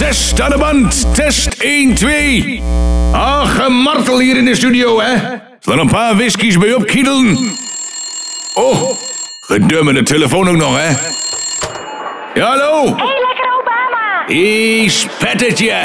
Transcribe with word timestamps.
Test 0.00 0.40
aan 0.40 0.50
de 0.50 0.58
band. 0.58 1.14
Test 1.14 1.54
1, 1.58 1.94
2. 1.94 2.62
Ach, 3.12 3.54
gemartel 3.54 4.18
hier 4.18 4.36
in 4.36 4.44
de 4.44 4.54
studio, 4.54 5.00
hè? 5.00 5.14
Zal 5.58 5.72
er 5.72 5.78
een 5.78 5.88
paar 5.88 6.16
whiskies 6.16 6.58
bij 6.58 6.74
opkiedelen? 6.74 7.56
Oh, 8.54 8.90
gedumme 9.40 9.92
de 9.92 10.02
telefoon 10.02 10.48
ook 10.48 10.56
nog, 10.56 10.76
hè? 10.76 10.88
Ja, 12.34 12.46
hallo? 12.46 12.84
Hey, 12.84 13.24
lekker 13.26 13.48
Obama! 13.60 14.24
Hé, 14.26 14.88
spettetje. 14.88 15.72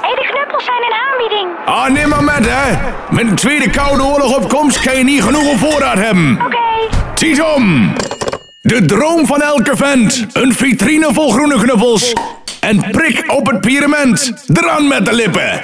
Hey, 0.00 0.14
de 0.14 0.28
knuppels 0.32 0.64
zijn 0.64 0.82
in 0.82 0.96
aanbieding. 1.10 1.48
Ah, 1.64 1.90
neem 1.90 2.08
maar 2.08 2.24
met, 2.24 2.50
hè. 2.50 2.78
Met 3.10 3.26
een 3.26 3.34
tweede 3.34 3.70
koude 3.70 4.02
oorlog 4.02 4.36
op 4.36 4.48
komst 4.48 4.80
kan 4.80 4.96
je 4.96 5.04
niet 5.04 5.22
genoeg 5.22 5.50
op 5.50 5.58
voorraad 5.58 5.98
hebben. 5.98 6.38
Oké. 6.44 6.96
Titom! 7.14 7.92
De 8.62 8.84
droom 8.84 9.26
van 9.26 9.42
elke 9.42 9.76
vent. 9.76 10.26
Een 10.32 10.54
vitrine 10.54 11.08
vol 11.12 11.30
groene 11.30 11.58
knuppels. 11.58 12.12
En 12.60 12.90
prik 12.90 13.24
op 13.26 13.46
het 13.46 13.60
pyramid. 13.60 14.32
Eraan 14.52 14.88
met 14.88 15.06
de 15.06 15.12
lippen. 15.12 15.60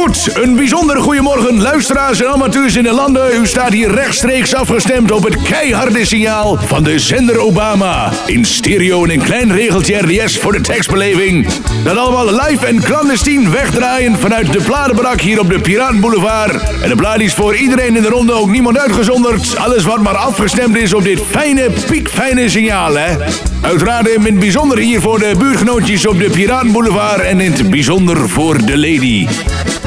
Goed, 0.00 0.30
een 0.34 0.56
bijzondere 0.56 1.00
goedemorgen, 1.00 1.62
luisteraars 1.62 2.20
en 2.20 2.28
amateurs 2.28 2.76
in 2.76 2.82
de 2.82 2.92
landen. 2.92 3.40
U 3.40 3.46
staat 3.46 3.72
hier 3.72 3.90
rechtstreeks 3.90 4.54
afgestemd 4.54 5.10
op 5.10 5.24
het 5.24 5.42
keiharde 5.42 6.04
signaal 6.04 6.58
van 6.60 6.84
de 6.84 6.98
zender 6.98 7.38
Obama. 7.38 8.12
In 8.26 8.44
stereo 8.44 9.04
en 9.04 9.10
een 9.10 9.22
klein 9.22 9.52
regeltje 9.52 9.98
RDS 9.98 10.38
voor 10.38 10.52
de 10.52 10.60
tekstbeleving. 10.60 11.46
Dat 11.84 11.96
allemaal 11.96 12.24
live 12.24 12.66
en 12.66 12.82
clandestien 12.82 13.50
wegdraaien 13.50 14.18
vanuit 14.18 14.52
de 14.52 14.62
Pladenbrak 14.62 15.20
hier 15.20 15.40
op 15.40 15.48
de 15.48 15.60
Piratenboulevard. 15.60 16.82
En 16.82 16.88
de 16.88 16.96
plaat 16.96 17.20
is 17.20 17.34
voor 17.34 17.56
iedereen 17.56 17.96
in 17.96 18.02
de 18.02 18.08
ronde, 18.08 18.32
ook 18.32 18.50
niemand 18.50 18.78
uitgezonderd. 18.78 19.56
Alles 19.56 19.84
wat 19.84 20.02
maar 20.02 20.16
afgestemd 20.16 20.76
is 20.76 20.94
op 20.94 21.02
dit 21.02 21.20
fijne, 21.30 21.70
piekfijne 21.86 22.48
signaal, 22.48 22.96
hè. 22.96 23.16
Uiteraard 23.60 24.08
in 24.08 24.22
het 24.22 24.38
bijzonder 24.38 24.78
hier 24.78 25.00
voor 25.00 25.18
de 25.18 25.34
buurtgenootjes 25.38 26.06
op 26.06 26.18
de 26.18 26.30
Piratenboulevard 26.30 27.20
en 27.20 27.40
in 27.40 27.52
het 27.52 27.70
bijzonder 27.70 28.28
voor 28.28 28.66
de 28.66 28.78
lady. 28.78 29.26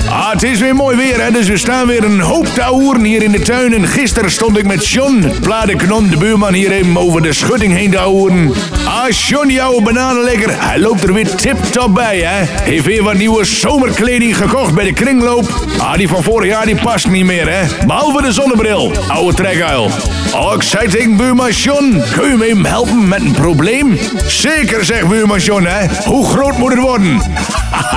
Ah, 0.09 0.31
het 0.31 0.43
is 0.43 0.59
weer 0.59 0.75
mooi 0.75 0.97
weer, 0.97 1.23
hè? 1.23 1.31
dus 1.31 1.47
we 1.47 1.57
staan 1.57 1.87
weer 1.87 2.03
een 2.03 2.19
hoop 2.19 2.45
te 2.45 2.61
hier 3.03 3.23
in 3.23 3.31
de 3.31 3.39
tuin. 3.39 3.73
En 3.73 3.87
gisteren 3.87 4.31
stond 4.31 4.57
ik 4.57 4.65
met 4.65 4.87
John, 4.87 5.31
pladenknon, 5.41 6.09
de 6.09 6.17
buurman, 6.17 6.53
hier 6.53 6.71
over 6.97 7.21
de 7.21 7.33
schutting 7.33 7.73
heen 7.73 7.91
te. 7.91 8.53
Ah, 8.85 9.09
John, 9.09 9.49
jouw 9.49 9.79
bananen 9.79 10.23
lekker. 10.23 10.49
Hij 10.57 10.79
loopt 10.79 11.03
er 11.03 11.13
weer 11.13 11.35
tip-top 11.35 11.93
bij, 11.93 12.19
hè? 12.19 12.45
Heeft 12.63 12.85
weer 12.85 13.03
wat 13.03 13.13
nieuwe 13.13 13.45
zomerkleding 13.45 14.37
gekocht 14.37 14.73
bij 14.73 14.85
de 14.85 14.93
kringloop. 14.93 15.65
Ah, 15.77 15.93
die 15.93 16.07
van 16.07 16.23
vorig 16.23 16.49
jaar 16.49 16.65
die 16.65 16.75
past 16.75 17.07
niet 17.07 17.25
meer, 17.25 17.49
hè? 17.49 17.85
Behalve 17.85 18.21
de 18.21 18.31
zonnebril, 18.31 18.91
oude 19.07 19.33
trekuil. 19.33 19.89
Oh, 20.33 20.59
zei 20.59 20.87
tegen 20.87 21.17
buurman 21.17 21.51
John, 21.51 22.01
kun 22.11 22.29
je 22.29 22.35
me 22.37 22.45
even 22.45 22.65
helpen 22.65 23.07
met 23.07 23.21
een 23.21 23.31
probleem? 23.31 23.97
Zeker, 24.27 24.85
zegt 24.85 25.07
buurman 25.07 25.39
John, 25.39 25.63
hè? 25.63 25.87
Hoe 26.05 26.25
groot 26.25 26.57
moet 26.57 26.71
het 26.71 26.81
worden? 26.81 27.21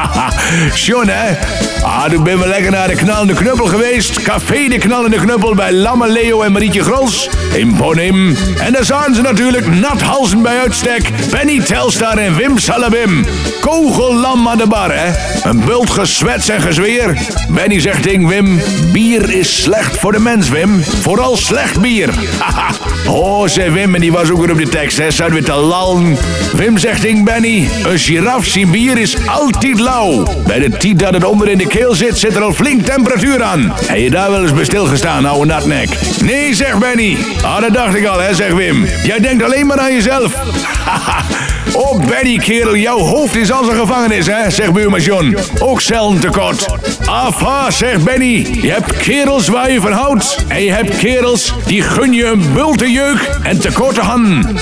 John, 0.85 1.07
hè? 1.09 1.37
Ah, 1.83 2.05
toen 2.05 2.23
ben 2.25 2.39
we 2.39 2.47
lekker 2.47 2.71
naar 2.71 2.89
de 2.89 2.95
Knallende 2.95 3.35
Knuppel 3.35 3.67
geweest. 3.67 4.23
Café 4.23 4.69
de 4.69 4.79
Knallende 4.79 5.17
Knuppel 5.17 5.55
bij 5.55 5.73
Lamme 5.73 6.09
Leo 6.09 6.43
en 6.43 6.53
Marietje 6.53 6.83
Gros. 6.83 7.29
In 7.55 7.77
Bonim. 7.77 8.37
En 8.59 8.73
daar 8.73 8.85
zagen 8.85 9.15
ze 9.15 9.23
natuurlijk 9.23 9.67
nathalzen 9.67 10.43
bij 10.43 10.59
uitstek. 10.59 11.11
Benny 11.31 11.61
Telstar 11.61 12.19
en 12.19 12.37
Wim 12.37 12.59
Salabim. 12.59 13.25
Kogellam 13.61 14.49
aan 14.49 14.59
de 14.59 14.67
bar, 14.67 14.91
hè? 14.95 15.13
Een 15.49 15.65
bult 15.65 15.91
gezwets 15.91 16.49
en 16.49 16.61
gezweer. 16.61 17.19
Benny 17.49 17.81
zegt 17.81 18.03
tegen 18.03 18.29
Wim, 18.29 18.61
bier 18.93 19.31
is 19.31 19.63
slecht 19.63 19.99
voor 19.99 20.13
de 20.13 20.21
mens, 20.21 20.49
Wim. 20.49 20.83
Vooral 20.83 21.37
slecht 21.37 21.81
bier. 21.81 22.11
Haha. 22.39 22.71
oh, 23.09 23.49
zei 23.49 23.71
Wim, 23.71 23.95
en 23.95 24.01
die 24.01 24.13
was 24.13 24.31
ook 24.31 24.41
weer 24.41 24.51
op 24.51 24.59
de 24.59 24.69
tekst, 24.69 24.99
hè? 24.99 25.11
Zat 25.11 25.31
weer 25.31 25.45
te 25.45 25.53
lallen. 25.53 26.17
Wim 26.53 26.79
zegt 26.79 27.01
tegen 27.01 27.25
Benny, 27.25 27.69
een 27.85 27.99
giraf 27.99 28.45
zien 28.45 28.71
bier 28.71 28.99
is 28.99 29.27
altijd 29.27 29.81
lauw. 29.81 30.23
Bij 30.47 30.59
de 30.59 30.71
tiet 30.71 30.99
dat 30.99 31.15
het 31.15 31.25
onder 31.25 31.49
in 31.49 31.59
de 31.59 31.67
keel 31.67 31.95
zit, 31.95 32.19
zit 32.19 32.37
er 32.37 32.43
al 32.43 32.53
flink 32.53 32.85
temperatuur 32.85 33.43
aan. 33.43 33.73
Heb 33.87 33.99
je 33.99 34.11
daar 34.11 34.31
wel 34.31 34.43
eens 34.43 34.55
bij 34.55 34.65
stilgestaan, 34.65 35.27
ouwe 35.27 35.47
natnek? 35.47 35.89
Nee, 36.23 36.55
zegt 36.55 36.79
Benny. 36.79 37.17
Ah, 37.43 37.61
dat 37.61 37.73
dacht 37.73 37.95
ik 37.95 38.07
al, 38.07 38.21
hè, 38.21 38.35
zegt 38.35 38.55
Wim. 38.55 38.87
Jij 39.05 39.19
denkt 39.19 39.43
alleen 39.43 39.67
maar 39.67 39.79
aan 39.79 39.93
jezelf. 39.93 40.33
oh, 41.77 42.07
Benny, 42.07 42.37
kerel, 42.37 42.77
jouw 42.77 42.99
hoofd 42.99 43.37
is 43.37 43.53
als 43.53 43.69
een 43.69 43.77
gevangenis, 43.77 44.27
hè, 44.27 44.51
zegt 44.51 44.73
buurman 44.73 45.01
John. 45.01 45.37
Ook 45.59 45.81
zelden 45.81 46.21
tekort. 46.21 46.67
Afa, 47.05 47.71
zegt 47.71 48.05
Benny. 48.05 48.47
Je 48.63 48.71
hebt 48.71 48.97
kerels 48.97 49.49
waar 49.49 49.71
je 49.71 49.81
van 49.81 49.93
houdt. 49.93 50.45
En 50.49 50.63
je 50.63 50.71
hebt 50.71 50.97
kerels 50.97 51.55
die 51.67 51.83
gun 51.83 52.13
je 52.13 52.27
een 52.27 52.53
bultenjeuk 52.53 53.39
en 53.43 53.61
tekorten 53.61 54.03
handen. 54.03 54.57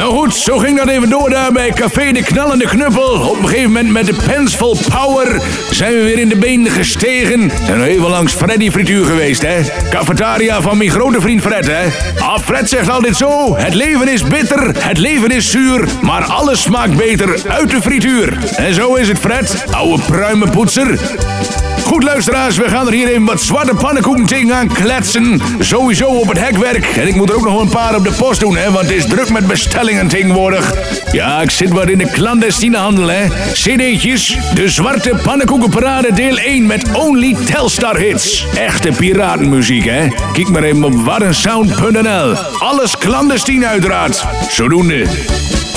Nou 0.00 0.12
goed, 0.12 0.34
zo 0.34 0.58
ging 0.58 0.78
dat 0.78 0.88
even 0.88 1.08
door 1.08 1.30
daar 1.30 1.52
bij 1.52 1.72
Café 1.72 2.12
de 2.12 2.22
Knallende 2.22 2.66
Knuppel. 2.66 3.28
Op 3.28 3.38
een 3.38 3.48
gegeven 3.48 3.72
moment 3.72 3.90
met 3.92 4.06
de 4.06 4.14
pens 4.26 4.56
vol 4.56 4.76
power 4.88 5.42
zijn 5.70 5.92
we 5.92 6.02
weer 6.02 6.18
in 6.18 6.28
de 6.28 6.36
benen 6.36 6.72
gestegen. 6.72 7.50
Zijn 7.64 7.78
nog 7.78 7.86
even 7.86 8.08
langs 8.08 8.32
Freddy 8.32 8.70
Frituur 8.70 9.04
geweest, 9.04 9.42
hè. 9.42 9.60
Cafetaria 9.90 10.60
van 10.60 10.78
mijn 10.78 10.90
grote 10.90 11.20
vriend 11.20 11.40
Fred, 11.40 11.66
hè. 11.66 11.86
Ah, 12.18 12.38
Fred 12.38 12.68
zegt 12.68 12.90
altijd 12.90 13.16
zo, 13.16 13.56
het 13.56 13.74
leven 13.74 14.08
is 14.08 14.22
bitter, 14.22 14.74
het 14.78 14.98
leven 14.98 15.30
is 15.30 15.50
zuur, 15.50 15.88
maar 16.02 16.24
alles 16.24 16.62
smaakt 16.62 16.96
beter 16.96 17.42
uit 17.48 17.70
de 17.70 17.82
frituur. 17.82 18.38
En 18.56 18.74
zo 18.74 18.94
is 18.94 19.08
het, 19.08 19.18
Fred, 19.18 19.64
ouwe 19.70 19.98
pruimenpoetser. 20.06 20.98
Goed 21.90 22.02
luisteraars, 22.02 22.56
we 22.56 22.68
gaan 22.68 22.86
er 22.86 22.92
hier 22.92 23.08
even 23.08 23.24
wat 23.24 23.40
zwarte 23.40 23.74
pannenkoeken 23.74 24.54
aan 24.54 24.68
kletsen. 24.68 25.40
Sowieso 25.58 26.06
op 26.06 26.28
het 26.28 26.38
hekwerk. 26.38 26.86
En 26.86 27.08
ik 27.08 27.14
moet 27.14 27.30
er 27.30 27.36
ook 27.36 27.44
nog 27.44 27.60
een 27.60 27.68
paar 27.68 27.96
op 27.96 28.04
de 28.04 28.12
post 28.12 28.40
doen, 28.40 28.56
hè, 28.56 28.70
want 28.70 28.86
het 28.86 28.96
is 28.96 29.06
druk 29.06 29.30
met 29.30 29.46
bestellingen 29.46 30.08
tegenwoordig. 30.08 30.74
Ja, 31.12 31.40
ik 31.40 31.50
zit 31.50 31.70
wat 31.70 31.88
in 31.88 31.98
de 31.98 32.10
clandestine 32.10 32.76
handel, 32.76 33.08
hè. 33.08 33.26
CD'tjes, 33.52 34.36
de 34.54 34.68
zwarte 34.68 35.14
pannenkoekenparade 35.22 36.12
deel 36.12 36.38
1 36.38 36.66
met 36.66 36.90
Only 36.92 37.36
Telstar 37.44 37.96
hits. 37.96 38.46
Echte 38.54 38.92
piratenmuziek, 38.96 39.84
hè. 39.84 40.08
Kijk 40.32 40.48
maar 40.48 40.62
even 40.62 40.84
op 40.84 40.94
waddensound.nl. 40.94 42.34
Alles 42.58 42.98
clandestien 42.98 43.66
uiteraard. 43.66 44.24
Zodoende. 44.50 45.06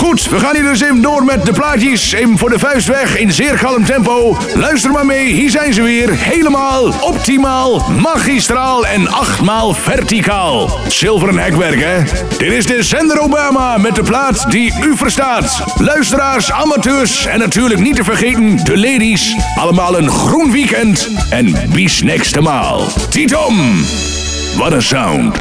Goed, 0.03 0.29
we 0.29 0.39
gaan 0.39 0.55
hier 0.55 0.63
dus 0.63 0.81
even 0.81 1.01
door 1.01 1.23
met 1.25 1.45
de 1.45 1.51
plaatjes. 1.51 2.11
Even 2.11 2.37
voor 2.37 2.49
de 2.49 2.59
vuist 2.59 2.87
weg 2.87 3.17
in 3.17 3.31
zeer 3.31 3.57
kalm 3.57 3.85
tempo. 3.85 4.37
Luister 4.53 4.91
maar 4.91 5.05
mee, 5.05 5.33
hier 5.33 5.49
zijn 5.49 5.73
ze 5.73 5.81
weer. 5.81 6.09
Helemaal, 6.11 6.93
optimaal, 7.01 7.91
magistraal 8.01 8.85
en 8.85 9.07
achtmaal 9.07 9.73
verticaal. 9.73 10.79
Zilveren 10.87 11.37
hekwerk, 11.37 11.79
hè? 11.79 12.03
Dit 12.37 12.51
is 12.51 12.65
de 12.65 12.83
zender 12.83 13.19
Obama 13.19 13.77
met 13.77 13.95
de 13.95 14.03
plaat 14.03 14.51
die 14.51 14.73
u 14.81 14.97
verstaat. 14.97 15.63
Luisteraars, 15.77 16.51
amateurs 16.51 17.25
en 17.25 17.39
natuurlijk 17.39 17.79
niet 17.79 17.95
te 17.95 18.03
vergeten 18.03 18.63
de 18.63 18.77
ladies. 18.77 19.35
Allemaal 19.55 19.97
een 19.97 20.09
groen 20.09 20.51
weekend 20.51 21.09
en 21.29 21.55
bis 21.73 22.01
next 22.01 22.39
maal. 22.39 22.87
Titom! 23.09 23.85
Wat 24.57 24.71
een 24.71 24.81
sound. 24.81 25.37